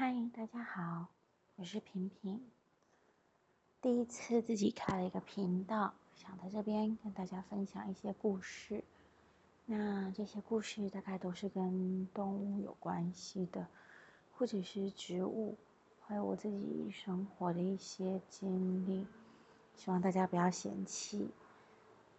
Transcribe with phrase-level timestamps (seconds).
[0.00, 1.08] 嗨，大家好，
[1.56, 2.40] 我是平平。
[3.82, 8.84] 第一次自己开了一个频道，想在这边跟大家分享一些故事。
[9.66, 13.66] 那这些故事大概都是跟动物有关系的，
[14.36, 15.58] 或者是植物，
[16.06, 19.04] 还有我自己生活的一些经历，
[19.74, 21.28] 希望大家不要嫌弃。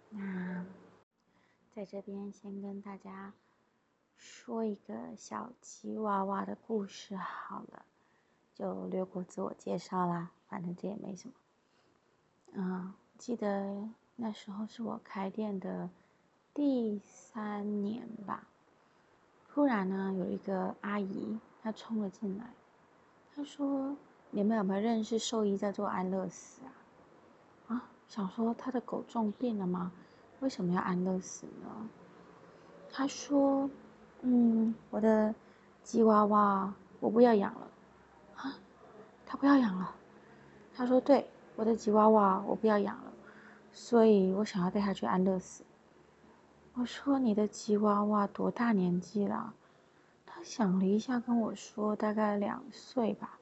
[0.09, 0.65] 那
[1.73, 3.31] 在这边先跟大家。
[4.19, 7.85] 说一个小吉娃娃的故事好了，
[8.53, 11.33] 就略过自我介绍啦，反正这也没什么。
[12.51, 13.87] 嗯，记得
[14.17, 15.89] 那时候是我开店的
[16.53, 18.45] 第三年吧，
[19.47, 22.53] 突然呢有一个阿姨她冲了进来，
[23.33, 23.95] 她说
[24.31, 26.71] ：“你们有没有认识兽医在做安乐死啊？”
[27.73, 29.93] 啊，想说他的狗重病了吗？
[30.41, 31.89] 为什么要安乐死呢？
[32.91, 33.69] 她说。
[34.21, 35.33] 嗯，我的
[35.81, 37.67] 吉娃娃我不要养了，
[38.35, 38.53] 啊，
[39.25, 39.95] 他不要养了。
[40.75, 43.13] 他说：“对，我的吉娃娃我不要养了，
[43.71, 45.63] 所以我想要带他去安乐死。”
[46.75, 49.53] 我说：“你的吉娃娃多大年纪了？”
[50.27, 53.39] 他想了一下跟我说：“大概两岁吧。”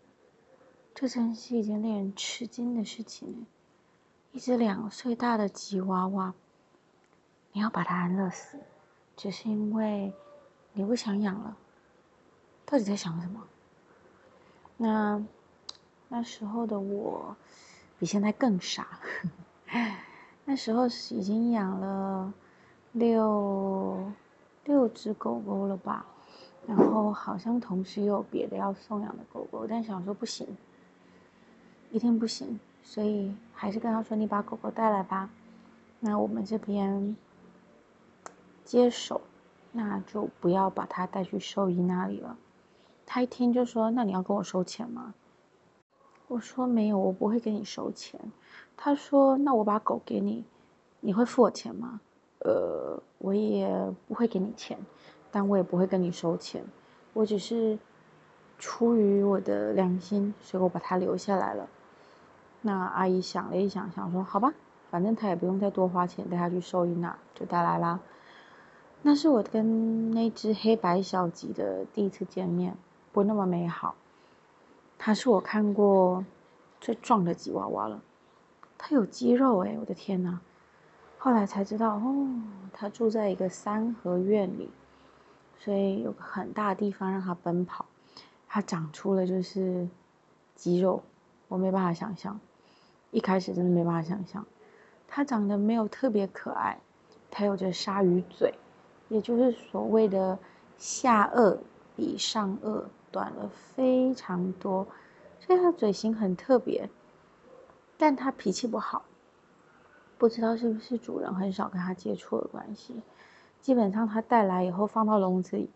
[0.94, 3.46] 这真是一件令人吃惊的事情呢
[4.32, 6.34] 一只两岁大的吉娃娃，
[7.52, 8.60] 你要把它安乐死，
[9.16, 10.14] 只是因为。
[10.78, 11.58] 你不想养了？
[12.64, 13.44] 到底在想什么？
[14.78, 15.24] 那
[16.08, 17.36] 那时候的我
[17.98, 19.00] 比现在更傻。
[20.46, 22.32] 那时候已经养了
[22.92, 24.12] 六
[24.66, 26.06] 六只狗狗了吧？
[26.68, 30.46] 然后好像同时有别的要送养的狗狗，但想说不行，
[31.90, 35.32] 一定不行，所以还是跟他说：“你把狗狗带来吧。”
[36.00, 37.18] 那我们这边
[38.64, 39.22] 接手。
[39.78, 42.36] 那就不要把它带去兽医那里了。
[43.06, 45.14] 他一听就说：“那你要跟我收钱吗？”
[46.28, 48.20] 我说：“没有，我不会跟你收钱。”
[48.76, 50.44] 他说：“那我把狗给你，
[51.00, 52.02] 你会付我钱吗？”
[52.44, 53.70] 呃，我也
[54.08, 54.80] 不会给你钱，
[55.30, 56.66] 但我也不会跟你收钱。
[57.14, 57.78] 我只是
[58.58, 61.68] 出于我的良心，所以我把它留下来了。
[62.64, 64.52] 那阿姨想了一想，想说：“好吧，
[64.90, 68.00] 反正他也不用再多花钱带他去兽医那，就带来啦。”
[69.08, 72.76] 那是我跟那只黑白小吉的第一次见面，
[73.14, 73.96] 不那么美好。
[74.98, 76.26] 它是我看过
[76.82, 78.02] 最壮的吉娃娃了，
[78.78, 80.42] 它有肌肉哎，我的天呐！
[81.18, 82.28] 后来才知道哦，
[82.74, 84.70] 它住在一个三合院里，
[85.58, 87.86] 所以有个很大的地方让它奔跑。
[88.50, 89.88] 它长出了就是
[90.54, 91.02] 肌肉，
[91.48, 92.38] 我没办法想象。
[93.12, 94.46] 一开始真的没办法想象，
[95.08, 96.82] 它长得没有特别可爱，
[97.32, 98.54] 它有着鲨鱼嘴。
[99.10, 100.38] 也就是所谓的
[100.78, 101.58] 下颚
[101.96, 104.86] 比上颚短了非常多，
[105.40, 106.90] 所以它嘴型很特别，
[107.98, 109.04] 但它脾气不好，
[110.18, 113.02] 不知道是不是主人很少跟它接触的关系。
[113.62, 115.70] 基本上它带来以后放到笼子里，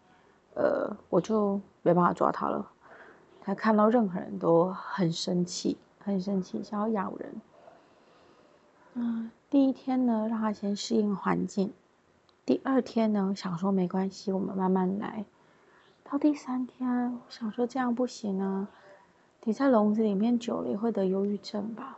[0.54, 2.72] 呃，我就没办法抓它了。
[3.42, 7.42] 它看到任何人都很生气，很生气，想要咬人。
[8.94, 11.74] 嗯，第一天呢，让它先适应环境。
[12.52, 15.24] 第二天呢，想说没关系，我们慢慢来。
[16.04, 18.68] 到第三天，想说这样不行啊，
[19.46, 21.98] 你在笼子里面久了也会得忧郁症吧。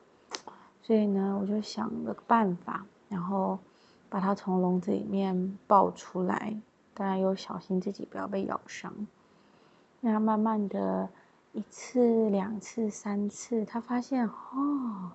[0.83, 3.57] 所以呢，我就想了个办法，然后
[4.09, 6.55] 把它从笼子里面抱出来，
[6.93, 8.93] 当然又小心自己不要被咬伤。
[10.01, 11.09] 那慢慢的
[11.51, 15.13] 一次、两次、三次，他发现哦，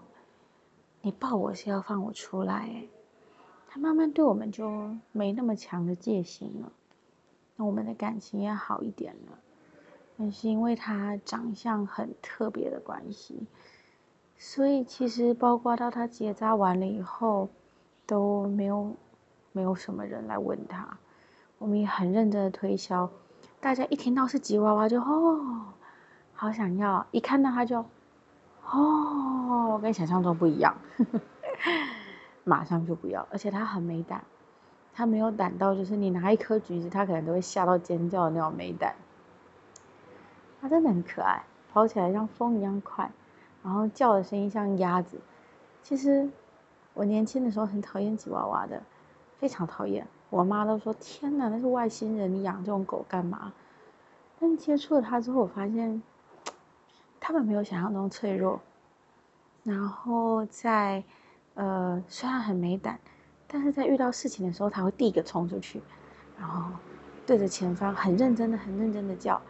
[1.00, 2.88] 你抱我是要放我出来
[3.70, 6.72] 他慢慢对我们就没那么强的戒心了，
[7.56, 9.38] 那我们的感情也好一点了。
[10.16, 13.46] 但是因为他长相很特别的关系，
[14.36, 17.48] 所以其实包括到他结扎完了以后，
[18.06, 18.96] 都没有
[19.52, 20.98] 没有什么人来问他。
[21.58, 23.10] 我们也很认真的推销，
[23.60, 25.66] 大家一听到是吉娃娃就哦，
[26.32, 27.84] 好想要，一看到他就
[28.64, 30.76] 哦，我跟想象中不一样。
[32.48, 34.24] 马上就不要，而且它很没胆，
[34.94, 38.96] 它没有胆到就是你拿一颗橘子，它可能都会吓到尖叫的那种没胆。
[40.60, 43.10] 它真的很可爱，跑起来像风一样快，
[43.62, 45.20] 然后叫的声音像鸭子。
[45.82, 46.28] 其实
[46.94, 48.82] 我年轻的时候很讨厌吉娃娃的，
[49.38, 50.06] 非常讨厌。
[50.30, 53.52] 我妈都说：“天哪，那是外星人，你养这种狗干嘛？”
[54.40, 56.02] 但接触了它之后，我发现
[57.20, 58.58] 它们没有想象中脆弱，
[59.62, 61.04] 然后在。
[61.58, 62.96] 呃，虽然很没胆，
[63.48, 65.82] 但是在遇到事情的时候，他会第一个冲出去，
[66.38, 66.70] 然后
[67.26, 69.42] 对着前方很认真的、很认真的叫，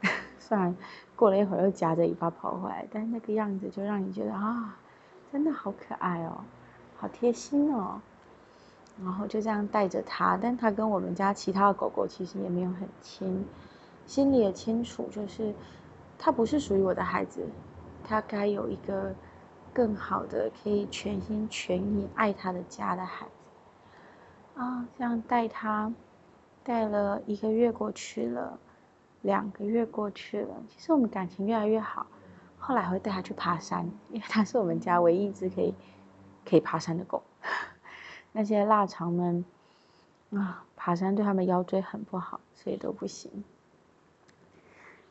[0.40, 0.74] 虽然
[1.14, 4.78] 过了一会儿又夹着尾巴跑回来，但是那个样子就让你觉得啊，
[5.30, 6.40] 真的好可爱哦，
[6.96, 8.00] 好贴心哦。
[9.04, 13.44] 然后就这样带着它，但它跟我们家其他的狗狗其实也没有很亲，
[14.06, 15.54] 心里也清楚，就是
[16.18, 17.46] 它不是属于我的孩子，
[18.02, 19.14] 它该有一个
[19.72, 24.60] 更好的可以全心全意爱他的家的孩子。
[24.60, 25.92] 啊，这样带他，
[26.62, 28.58] 带了一个月过去了，
[29.22, 32.06] 两个月过去了，其实我们感情越来越好。
[32.58, 35.74] 后来会带他去爬山，因为他是我们家唯一一只可以
[36.48, 37.22] 可以爬山的狗。
[38.32, 39.44] 那些腊肠们
[40.30, 43.42] 啊，爬山对他们腰椎很不好，所以都不行。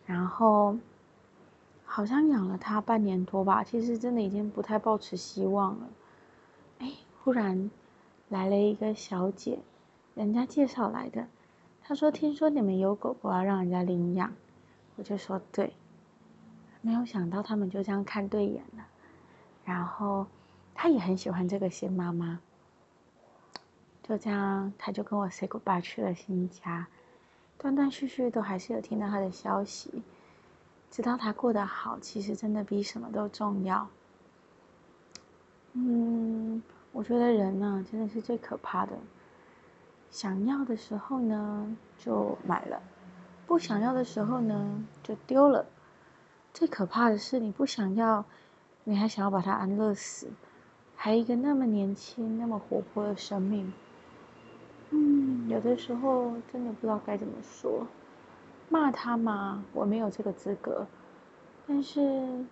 [0.06, 0.78] 然后
[1.94, 5.90] 好像养了它半年多吧，其实真的已经不太抱持希望了。
[6.80, 7.70] 哎，忽然
[8.30, 9.60] 来了一个小姐，
[10.16, 11.28] 人家介绍来的，
[11.82, 14.34] 她说听说你们有狗狗要让人家领养，
[14.96, 15.74] 我就说对。
[16.80, 18.88] 没有想到他们就这样看对眼了，
[19.66, 20.26] 然后
[20.74, 22.40] 她也很喜欢这个新妈妈。
[24.02, 26.88] 就这样，他就跟我 say goodbye 去了新家，
[27.58, 30.02] 断断续续都还是有听到他的消息，
[30.92, 33.88] 知道他过得好，其实真的比什么都重要。
[35.74, 36.62] 嗯，
[36.92, 38.92] 我觉得人呢，真的是最可怕的，
[40.10, 42.82] 想要的时候呢就买了，
[43.48, 45.66] 不想要的时候呢就丢了。
[46.54, 48.26] 最可怕的是，你不想要，
[48.84, 50.28] 你还想要把它安乐死，
[50.98, 53.72] 还一个那么年轻、那么活泼的生命。
[54.90, 57.88] 嗯，有的时候真的不知道该怎么说，
[58.72, 60.88] 骂他吗，我没有这个资格，
[61.68, 62.46] 但是，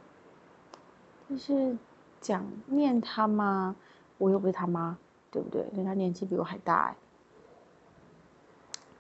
[1.29, 1.77] 但是
[2.19, 3.73] 讲念他吗，
[4.17, 4.97] 我又不是他妈，
[5.31, 5.65] 对不对？
[5.73, 6.95] 人家年纪比我还大哎。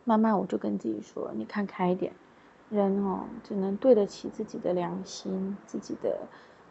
[0.05, 2.13] 慢慢我就跟自己说，你看开一点，
[2.69, 6.21] 人哦，只能对得起自己的良心、自己的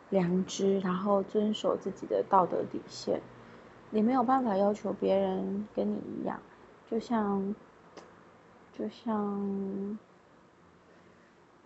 [0.08, 3.20] 良知，然后遵守自己的道德底线，
[3.90, 6.40] 你没有办法要求别人跟你一样。
[6.90, 7.54] 就像，
[8.72, 9.98] 就像，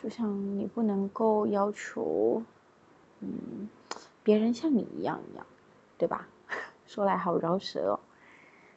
[0.03, 2.43] 就像你不能够要求，
[3.21, 3.69] 嗯，
[4.23, 5.47] 别人像你一样一样，
[5.97, 6.27] 对吧？
[6.87, 8.01] 说来好饶舌哦。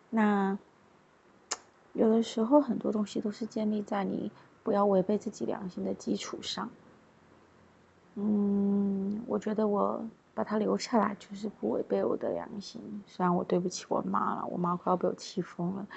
[0.10, 0.58] 那
[1.94, 4.32] 有的时候很多东西都是建立在你
[4.64, 6.70] 不要违背自己良心的基础上。
[8.16, 10.06] 嗯，我觉得我。
[10.36, 13.02] 把它留下来就是不违背我的良心。
[13.08, 15.88] 虽然我对不起我妈了，我妈快要被我气疯了，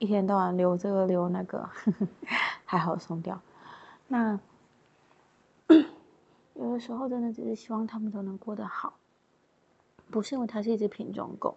[0.00, 1.70] 一天到晚留这个留那个，
[2.66, 3.40] 还好松掉。
[4.08, 4.36] 那
[6.54, 8.94] 有的时候真的只是希望他们都能过得好，
[10.10, 11.56] 不是因为它是一只品种狗。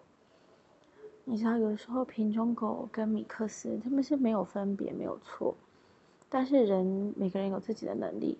[1.24, 5.54] 你知道，有的时候品种狗跟米克斯他们是没有分别，没有错。
[6.28, 8.38] 但是人每个人有自己的能力，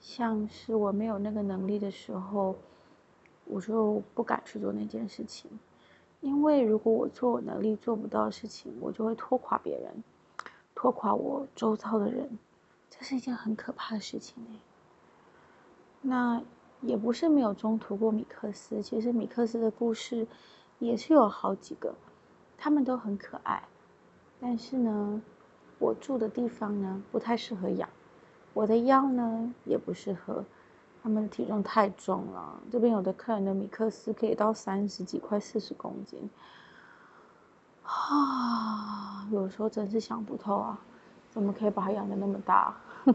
[0.00, 2.54] 像是我没有那个能力的时候。
[3.48, 5.48] 我就不敢去做那件事情，
[6.20, 10.02] 因为如果我做我能力做不到的事情，我就会拖垮别人，
[10.74, 12.28] 拖垮我周遭的人，
[12.90, 14.56] 这是一件很可怕的事情哎。
[16.08, 16.40] 那
[16.82, 20.26] 也不是没有中途过米克斯，其实米克斯的故事
[20.78, 21.94] 也是有好几个，
[22.56, 23.64] 他们都很可爱，
[24.40, 25.20] 但是呢，
[25.80, 27.88] 我住的地方呢不太适合养，
[28.54, 30.44] 我的腰呢也不适合。
[31.02, 36.28] 他们的体重太重了，这边有的客人的米克斯可以到三十几，块四十公斤，
[37.84, 40.78] 啊，有时候真是想不透啊，
[41.30, 42.76] 怎么可以把它养的那么大？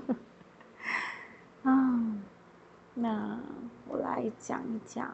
[2.93, 3.39] 那
[3.87, 5.13] 我来讲一讲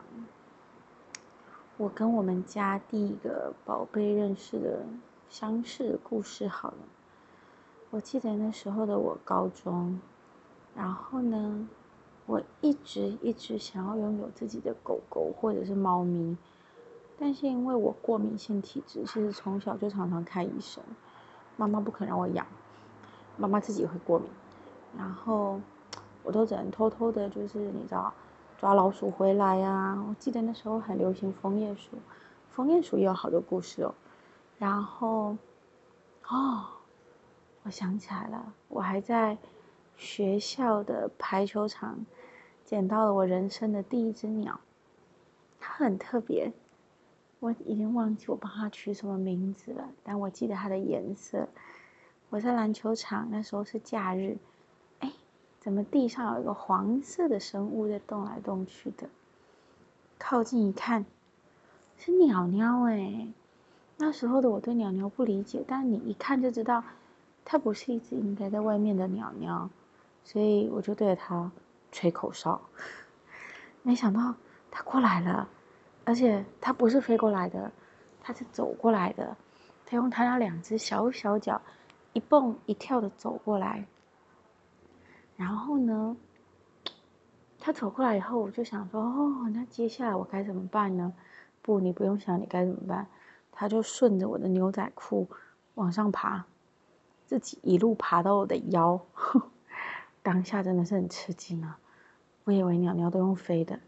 [1.78, 4.84] 我跟我们家第一个宝贝认识的
[5.30, 6.78] 相识的故事好了。
[7.92, 10.00] 我记得那时候的我高中，
[10.76, 11.68] 然后呢？
[12.26, 16.36] 我一直一直想要拥有自己的狗狗或者是猫咪，
[17.18, 20.84] 但是因为我过敏性体质，其实从小就常常看医生，
[21.56, 22.46] 妈妈不肯让我养，
[23.38, 24.28] 妈妈自己会过敏，
[24.98, 25.62] 然后
[26.28, 28.14] 我都只能偷偷的，就是你知道，
[28.60, 29.98] 抓老鼠回来呀。
[30.10, 31.92] 我记得那时候很流行枫叶鼠，
[32.52, 33.96] 枫叶鼠也有好多故事哦。
[34.58, 35.38] 然后，
[36.28, 36.66] 哦，
[37.64, 39.38] 我想起来了，我还在
[39.96, 42.06] 学校的排球场。
[42.66, 44.60] 捡到了我人生的第一只鸟，
[45.58, 46.52] 它很特别，
[47.40, 51.48] 我已经忘记我帮它取什么名字了，但我记得它的颜色。
[52.30, 54.38] 我在篮球场，那时候是假日，
[55.68, 59.10] 怎么地上有一个黄色的生物在动来动去的？
[60.18, 61.06] 靠近一看，
[61.98, 63.28] 是鸟鸟哎！
[63.98, 66.82] 那时候的我对鸟鸟不理解，但你一看就知道，
[67.44, 69.70] 它不是一只应该在外面的鸟鸟。
[70.24, 71.52] 所以我就对着它
[71.92, 72.62] 吹口哨。
[73.84, 74.36] 没想到
[74.72, 75.50] 它过来了，
[76.06, 77.70] 而且它不是飞过来的，
[78.24, 79.36] 它是走过来的。
[79.86, 81.62] 它用它那两只小小脚，
[82.14, 83.86] 一蹦一跳的走过来。
[85.38, 86.18] 然后呢，
[87.60, 91.14] 它走过来以后，我就想说：“哦，那接下来我该怎么办呢？”
[91.62, 93.08] 不，你不用想，你该怎么办？
[93.52, 95.28] 它就顺着我的牛仔裤
[95.76, 96.46] 往上爬，
[97.26, 99.00] 自己一路爬到我的腰。
[100.24, 101.80] 当下真的是很吃惊啊！
[102.44, 103.80] 我以为鸟鸟都用飞的，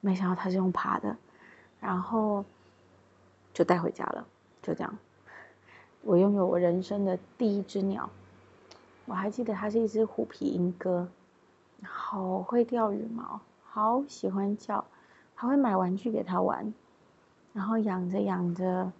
[0.00, 1.16] 没想到它是用爬的，
[1.80, 2.44] 然后
[3.54, 4.26] 就带回家了。
[4.62, 4.98] 就这样，
[6.02, 8.10] 我拥有我人生的第一只鸟。
[9.08, 11.08] 我还记得它是一只虎皮鹦哥，
[11.82, 14.84] 好会掉羽毛，好喜欢叫，
[15.34, 16.74] 还会买玩具给它玩。
[17.54, 18.92] 然后养着养着，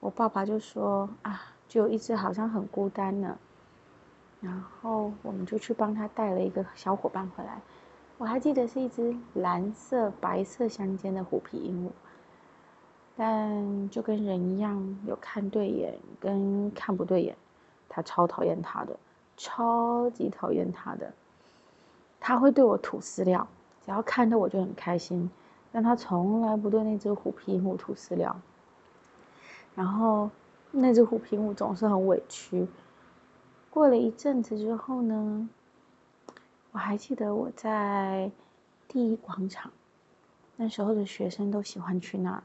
[0.00, 3.38] 我爸爸就说：“啊，就有一只好像很孤单呢。”
[4.40, 7.60] 然后我们就去帮他带了一个小伙伴回来，
[8.16, 11.90] 我还记得是一只蓝色白色相间的虎皮鹦鹉，
[13.14, 17.36] 但就跟人一样，有看对眼跟看不对眼，
[17.90, 18.98] 他超讨厌它的，
[19.38, 21.14] 超级讨厌它的，
[22.20, 23.48] 他会对我吐饲料，
[23.86, 25.30] 只要看到我就很开心，
[25.72, 28.36] 但他从来不对那只虎皮鹦鹉吐饲料，
[29.76, 30.28] 然后
[30.72, 32.66] 那只虎皮鹦鹉总是很委屈。
[33.70, 35.48] 过了一阵子之后呢，
[36.72, 38.30] 我还记得我在
[38.88, 39.70] 第一广场，
[40.56, 42.42] 那时候的学生都喜欢去那儿。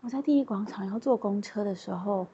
[0.00, 2.26] 我在第一广场要坐公车的时候，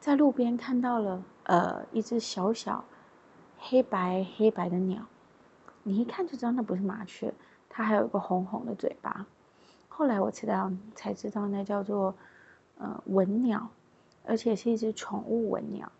[0.00, 2.84] 在路边看到了呃一只小小
[3.58, 5.04] 黑白黑白的鸟，
[5.82, 7.34] 你一看就知道那不是麻雀，
[7.68, 9.26] 它还有一个红红的嘴巴。
[9.88, 12.14] 后来我知道才知道那叫做
[12.78, 13.68] 呃文鸟，
[14.24, 15.90] 而且是一只宠物文鸟。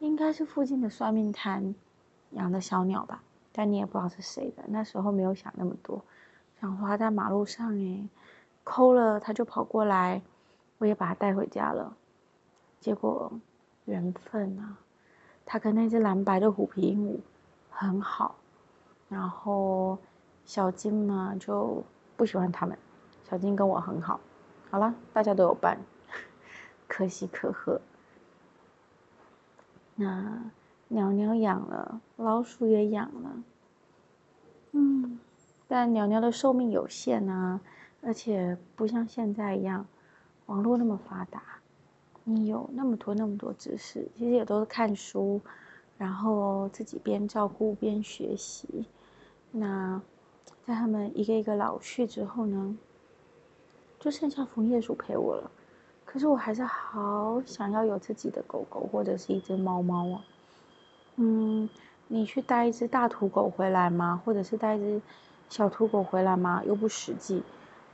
[0.00, 1.76] 应该是附近的算命摊
[2.32, 3.22] 养的小鸟吧，
[3.52, 4.64] 但你也不知道是谁的。
[4.66, 6.02] 那时候没有想那么多，
[6.60, 8.08] 想说它在马路上诶，
[8.64, 10.20] 抠了它就跑过来，
[10.78, 11.96] 我也把它带回家了。
[12.80, 13.32] 结果
[13.84, 14.76] 缘分啊，
[15.46, 17.20] 它跟那只蓝白的虎皮鹦鹉
[17.70, 18.34] 很好，
[19.08, 19.96] 然后
[20.44, 21.82] 小金呢就
[22.16, 22.76] 不喜欢它们。
[23.22, 24.20] 小金跟我很好，
[24.70, 25.78] 好了，大家都有伴，
[26.86, 27.80] 可喜可贺。
[29.94, 30.50] 那
[30.88, 33.42] 鸟鸟养了，老鼠也养了，
[34.72, 35.18] 嗯，
[35.66, 37.60] 但鸟鸟的寿命有限啊，
[38.02, 39.86] 而且不像现在一样，
[40.46, 41.55] 网络那么发达，
[42.28, 45.40] 你有那么多那么多知识，其实也都是看书，
[45.96, 48.84] 然后自己边照顾边学习。
[49.52, 50.02] 那
[50.64, 52.76] 在他们一个一个老去之后呢，
[54.00, 55.48] 就剩下枫叶鼠陪我了。
[56.04, 60.24] 可是我还是好想要有自己的狗狗或者是一只猫猫啊，
[61.14, 61.68] 嗯，
[62.08, 64.20] 你去带一只大土狗回来吗？
[64.24, 65.00] 或者是带一只
[65.48, 66.60] 小土狗回来吗？
[66.66, 67.40] 又不实际。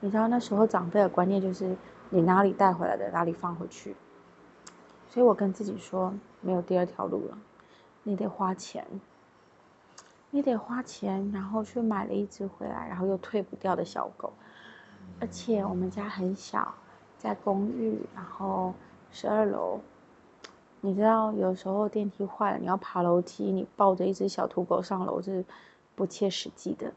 [0.01, 1.77] 你知道那时候长辈的观念就是
[2.09, 3.95] 你哪里带回来的哪里放回去，
[5.13, 7.37] 所以我跟自己说没有第二条路了，
[8.03, 8.87] 你得花钱，
[10.31, 14.33] 你得花钱，然后去买了一只回来，然后又退不掉的小狗，
[15.21, 16.75] 而且我们家很小。
[17.19, 18.73] 在公寓，然后
[19.13, 19.81] 十二楼，
[20.81, 25.45] 你知道有时候电梯坏了，你要爬楼梯，你抱着一只小土狗上楼是
[25.95, 26.93] 不切实际的。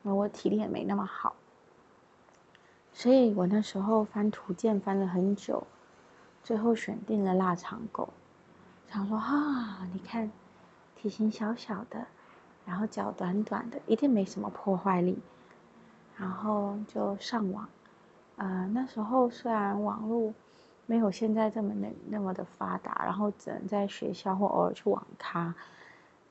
[0.00, 1.34] 那我体力也没那么好，
[2.94, 5.66] 所以我那时候翻图鉴翻了很久，
[6.42, 8.08] 最后选定了腊肠狗，
[8.90, 10.30] 想说啊，你看
[10.96, 12.06] 体型小小的，
[12.66, 15.18] 然后脚短短的，一定没什么破坏力，
[16.16, 17.68] 然后就上网。
[18.36, 20.32] 呃，那时候虽然网络
[20.86, 25.54] 没有现在这么那那么的发达，然后只能在学校或偶尔去网咖。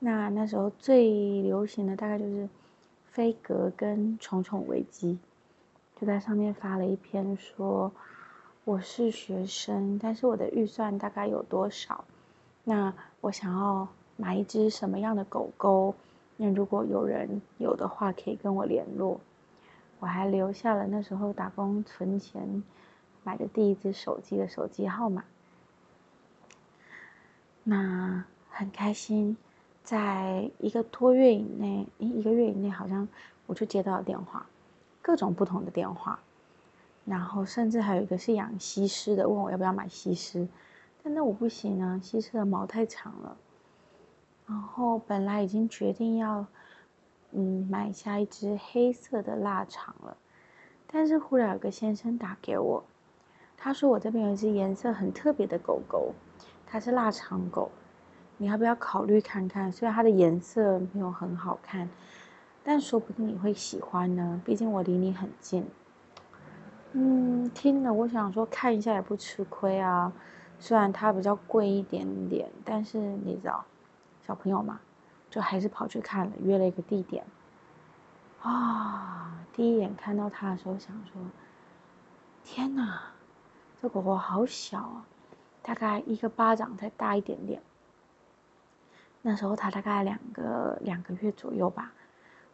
[0.00, 2.48] 那那时候最流行的大概就是
[3.10, 5.18] 飞格跟宠宠危机，
[5.94, 7.92] 就在上面发了一篇说
[8.70, 12.04] 我是学生，但是我的预算大概有多少？
[12.62, 15.92] 那我想要买一只什么样的狗狗？
[16.36, 19.20] 那如果有人有的话，可以跟我联络。
[19.98, 22.62] 我还留下了那时候打工存钱
[23.24, 25.24] 买的第一只手机的手机号码。
[27.64, 29.36] 那很开心，
[29.82, 33.08] 在一个多月以内，一个月以内好像
[33.48, 34.46] 我就接到了电话，
[35.02, 36.20] 各种不同的电话，
[37.04, 40.46] 然后甚至还有一个是养西施的，问我要不要买西施，
[41.02, 43.36] 但那我不行啊，西施的毛太长了。
[44.46, 46.46] 然后本来已经决定要。
[47.32, 50.16] 嗯，买下一只黑色的腊肠了，
[50.88, 52.82] 但是忽然有个先生打给我，
[53.56, 56.12] 他说我这边有一只颜色很特别的狗狗，
[56.66, 57.70] 它是腊肠狗，
[58.36, 59.70] 你要不要考虑看看？
[59.70, 61.88] 虽然它的颜色没有很好看，
[62.64, 64.42] 但说不定你会喜欢呢。
[64.44, 65.64] 毕竟我离你很近。
[66.92, 70.12] 嗯，听了我想说看一下也不吃亏啊。
[70.58, 73.64] 虽然它比较贵一点点，但是你知道，
[74.26, 74.80] 小朋友嘛，
[75.30, 77.24] 就还是跑去看了，约了一个地点。
[78.42, 81.22] 啊，第一眼看到它的时候，想说：
[82.44, 83.00] 天哪，
[83.80, 85.06] 这狗狗好小啊！
[85.62, 87.62] 大概一个巴掌再大一点点。
[89.22, 91.92] 那时候它大概两个两个月左右吧，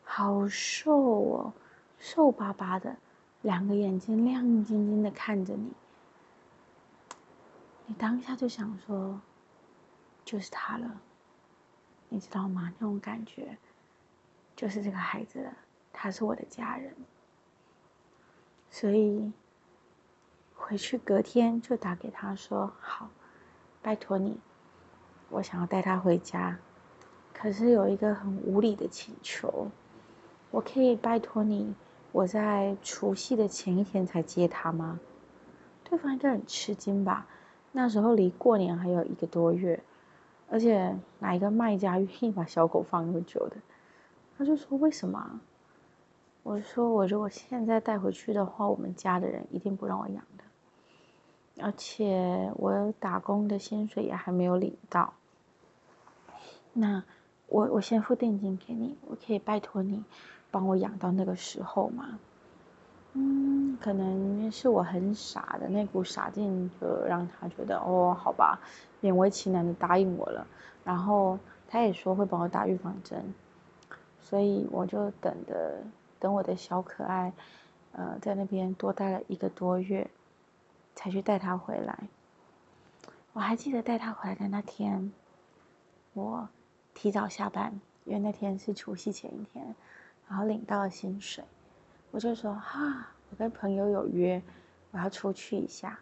[0.05, 1.53] 好瘦哦，
[1.99, 2.97] 瘦巴巴的，
[3.47, 5.71] 两个眼睛亮晶晶的看着你。
[7.87, 9.21] 你当下就想说，
[10.25, 11.01] 就是他了，
[12.09, 12.73] 你知道吗？
[12.81, 13.57] 那种感觉，
[14.57, 15.49] 就是这个孩子，
[15.93, 16.93] 他是我的家人。
[18.69, 19.33] 所以。
[20.59, 23.09] 回去隔天就打给他说：“好，
[23.83, 24.41] 拜托你，
[25.29, 26.59] 我想要带他回家，
[27.33, 29.71] 可是有一个很无理的请求，
[30.51, 31.73] 我可以拜托你，
[32.17, 34.99] 我在除夕的前一天才接他吗？”
[35.85, 37.27] 对方应该很吃惊吧？
[37.73, 39.83] 那时候离过年还有一个多月，
[40.49, 43.57] 而且哪一个卖家愿意把小狗放那么久的？
[44.39, 45.41] 他就说：“为什么？”
[46.43, 50.45] 我说：“我如果现在带回去的话，我们家的人一定不让我养的。”
[51.63, 55.13] 而且我打工的薪水也还没有领到，
[56.73, 57.05] 那
[57.47, 60.03] 我我先付定金给你，我可以拜托你
[60.51, 62.19] 帮我养到那个时候吗？
[63.15, 68.61] 嗯，可能是我很傻的那股傻劲，就让他觉得哦，好吧，
[69.01, 70.47] 勉为其难的答应我了。
[70.85, 71.39] 然后
[71.69, 73.35] 他也说会帮我打预防针，
[74.21, 75.83] 所以我就等的
[76.19, 77.33] 等我的小可爱，
[77.93, 80.09] 呃，在那边多待了一个多月。
[80.99, 82.09] 才去带他回来。
[83.35, 85.13] 我还记得带他回来的那天，
[86.15, 86.49] 我
[86.95, 89.75] 提早下班，因为那天是除夕前一天，
[90.29, 91.45] 然后领到了薪水，
[92.11, 94.43] 我就说：“哈，我跟朋友有约，
[94.91, 96.01] 我要出去一下。”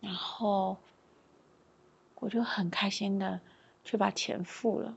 [0.00, 0.76] 然后
[2.16, 3.40] 我就很开心的
[3.84, 4.96] 去把钱付了。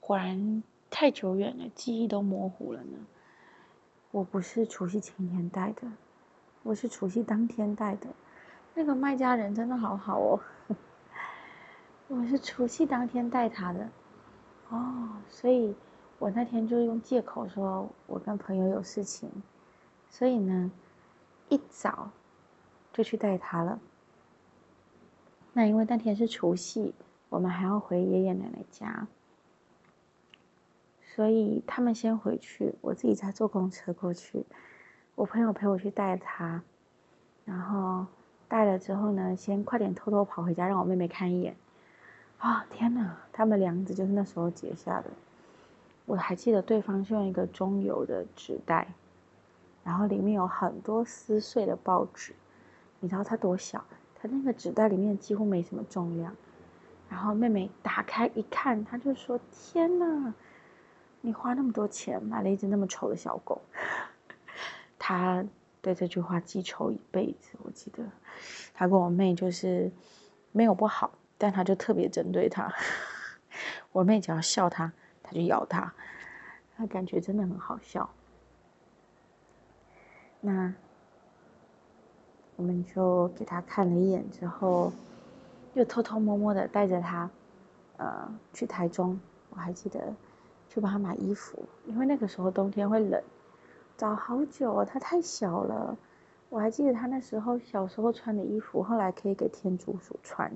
[0.00, 2.98] 果然太久远了，记忆都模糊了呢。
[4.10, 5.90] 我不是除夕前天带的，
[6.64, 8.08] 我是除夕当天带的。
[8.74, 10.40] 那个卖家人真的好好哦，
[12.08, 13.88] 我是除夕当天带他的。
[14.72, 15.74] 哦，所以
[16.18, 19.30] 我那天就用借口说我跟朋友有事情，
[20.08, 20.72] 所以呢，
[21.50, 22.10] 一早
[22.90, 23.78] 就去带他了。
[25.52, 26.94] 那因为那天是除夕，
[27.28, 29.06] 我们还要回爷爷奶奶家。
[31.02, 34.46] 所以他们先回去，我自己再坐公车过去。
[35.14, 36.62] 我朋友陪我去带他，
[37.44, 38.06] 然后
[38.48, 41.54] 带了之后呢，先快点偷偷跑回家，让我妹妹看一眼。
[42.42, 43.16] 啊，天哪！
[43.32, 45.08] 他们梁子就是那时候结下的。
[46.06, 48.88] 我还记得对方是用一个中油的纸袋，
[49.84, 52.34] 然后里面有很多撕碎的报纸。
[52.98, 53.84] 你知道它多小？
[54.16, 56.34] 它那个纸袋里面几乎没什么重量。
[57.08, 60.34] 然后妹妹打开一看，她就说：“天哪！”
[61.22, 63.62] 你花那么多钱买了一只那么丑的小狗，
[64.98, 65.44] 他
[65.80, 67.56] 对这句话记仇一辈子。
[67.62, 68.02] 我记得
[68.74, 69.92] 他跟我妹就是
[70.50, 72.72] 没有不好，但他就特别针对他。
[73.90, 74.92] 我妹只要笑他，
[75.24, 75.92] 他就咬他，
[76.76, 78.08] 他感觉真的很好笑。
[80.40, 80.72] 那
[82.54, 84.92] 我们就给他看了一眼之后，
[85.74, 87.28] 又偷偷摸摸的带着他，
[87.96, 89.18] 呃，去台中。
[89.50, 90.14] 我还记得。
[90.68, 93.22] 去帮他买衣服，因为那个时候冬天会冷，
[93.94, 95.98] 找好久，他太小了。
[96.48, 100.50] 我还记得他那时候小时候穿的衣服，后来可以给天竺鼠穿，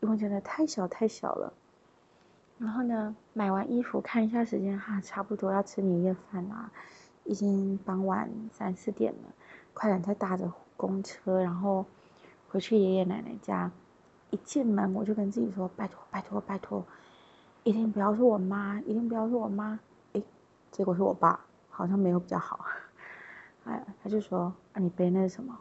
[0.00, 1.52] 因为真的太小太小了。
[2.58, 6.70] 然后呢，买完衣服看一下时间，哈，差不多要吃年夜饭啦，
[7.24, 9.34] 已经傍晚三四点了，
[9.74, 11.84] 快点再搭着公车，然后
[12.48, 13.70] 回去爷爷奶奶家。
[14.30, 16.84] 一进门我就跟自己说：拜托拜托拜托。
[17.62, 19.78] 一定不要是我妈，一定不要是我妈。
[20.14, 20.22] 哎，
[20.70, 22.64] 结果是我爸，好像没有比较好。
[23.64, 25.58] 哎，他就说：“啊，你背那是什么？”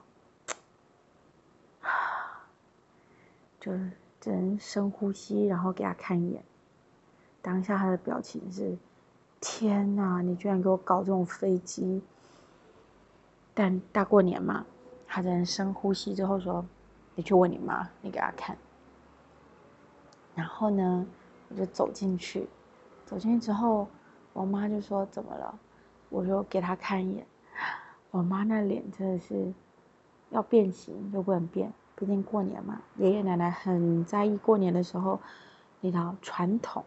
[3.60, 3.92] 就是
[4.26, 6.44] 只能深呼吸，然后给他看一眼。
[7.44, 8.76] 当下他的表情是
[9.40, 12.02] ：“天哪，你居然给我搞这种飞机！”
[13.54, 14.66] 但大过年嘛，
[15.06, 16.66] 他只能深呼吸之后说
[17.14, 18.58] ：“你去问你妈，你给他看。”
[20.34, 21.06] 然后呢？
[21.50, 22.48] 我就走进去，
[23.06, 23.88] 走进去之后，
[24.34, 25.60] 我妈就说：“怎么了？”
[26.10, 27.28] 我就给她看一眼，
[28.10, 29.54] 我妈那脸真的是
[30.32, 35.20] 要变形又不能变，毕竟过年嘛，爷爷奶奶很在意过年的时候，
[35.82, 36.84] 那套传统，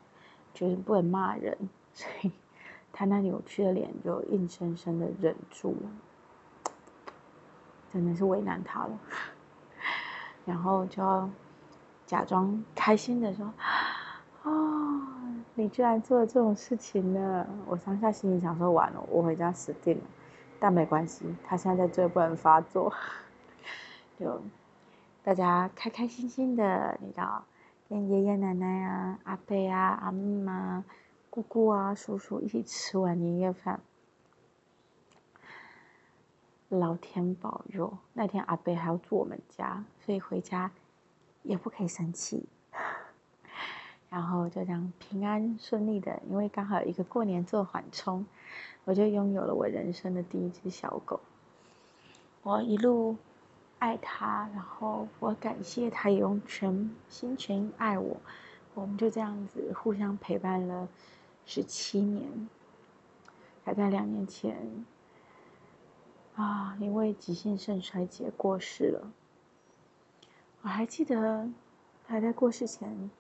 [0.53, 1.57] 就是不能骂人，
[1.95, 2.31] 所以
[2.93, 6.73] 他那扭曲的脸就硬生生的忍住了，
[7.93, 8.99] 真的是为难他了。
[10.45, 11.29] 然后就要
[12.07, 13.53] 假装开心的说
[14.45, 15.01] ：“哦，
[15.55, 20.05] 你居然做了这种事情呢！”我当下心里想说：“完了，我回家死定了。”
[20.61, 22.93] 但没关系，他现在在最不能发作，
[24.19, 24.41] 就
[25.29, 27.45] 大家开开心心的，你知道，
[27.87, 30.83] 跟爷爷奶奶啊、阿伯啊、阿妈、
[31.29, 33.79] 姑姑啊、叔叔一起吃完年夜饭。
[36.71, 40.71] 老天保佑，那天阿伯还要住我们家，所以回家
[41.43, 42.49] 也不可以生气。
[44.09, 48.25] 然后就这样平安顺利的，因为刚好有一个过年做缓冲。
[48.87, 51.21] 我就拥有了我人生的第一只小狗，
[52.43, 53.19] 我一路
[53.79, 58.17] 爱他，然后我感谢他也用全心全意爱我，
[58.75, 60.89] 我们就这样子互相陪伴了
[61.47, 62.49] 十七年，
[63.65, 64.85] 还在两年前
[66.35, 69.13] 啊，因为急性肾衰竭过世了。
[70.63, 71.49] 我还记得
[72.07, 73.11] 他在过世前，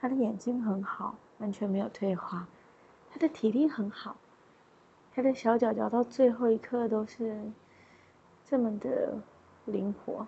[0.00, 2.48] 他的眼睛很好，完全没有退化，
[3.10, 4.16] 他的体力很好。
[5.14, 7.50] 他的小脚脚到最后一刻都是
[8.44, 9.18] 这么的
[9.66, 10.26] 灵活，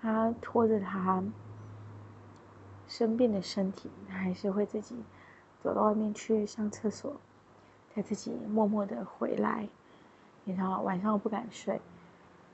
[0.00, 1.24] 他拖着他
[2.86, 4.96] 生病的身体，他还是会自己
[5.62, 7.16] 走到外面去上厕所，
[7.94, 9.68] 再自己默默的回来。
[10.44, 11.80] 你知道晚上我不敢睡，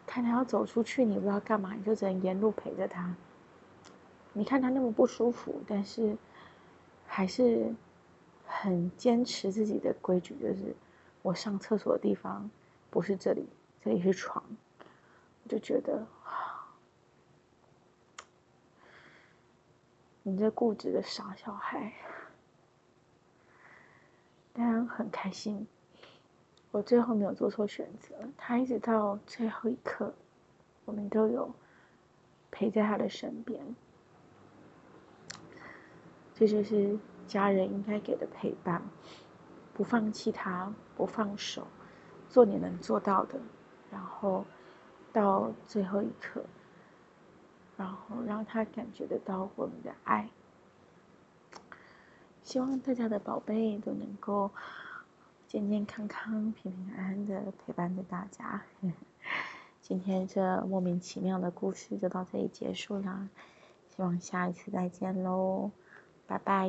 [0.06, 3.14] 看他要走出去，你不知道干嘛，你就只能沿路陪着他。
[4.32, 6.16] 你看他那么不舒服，但是
[7.06, 7.74] 还是
[8.46, 10.74] 很坚持自己的规矩，就是。
[11.22, 12.48] 我上厕所的地方
[12.88, 13.48] 不是这里，
[13.82, 14.44] 这里是床，
[15.46, 16.06] 就觉得，
[20.22, 21.92] 你这固执的傻小孩，
[24.52, 25.66] 当然很开心。
[26.72, 30.14] 我最后没有做错选择，他一直到最后一刻，
[30.84, 31.54] 我们都有
[32.50, 33.74] 陪在他的身边，
[36.34, 38.82] 这就是家人应该给的陪伴。
[39.72, 41.66] 不放弃他，不放手，
[42.30, 43.38] 做你能做到的，
[43.90, 44.44] 然后
[45.16, 46.44] 到最后一刻，
[47.78, 50.28] 然后让他感觉得到我们的爱。
[52.42, 54.50] 希望大家的宝贝都能够
[55.48, 58.62] 健健康康、平平安安的陪伴着大家。
[59.80, 63.30] 今天这莫名其妙的故事就到这里结束啦，
[63.88, 65.70] 希望下一次再见喽，
[66.26, 66.68] 拜拜。